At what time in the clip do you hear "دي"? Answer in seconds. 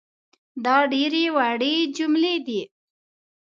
2.45-2.61